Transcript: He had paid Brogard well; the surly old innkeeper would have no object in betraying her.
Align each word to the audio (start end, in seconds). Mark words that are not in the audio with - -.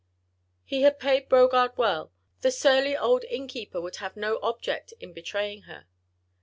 He 0.63 0.81
had 0.81 0.97
paid 0.97 1.29
Brogard 1.29 1.77
well; 1.77 2.11
the 2.39 2.49
surly 2.49 2.97
old 2.97 3.23
innkeeper 3.25 3.79
would 3.79 3.97
have 3.97 4.17
no 4.17 4.39
object 4.41 4.93
in 4.99 5.13
betraying 5.13 5.61
her. 5.69 5.85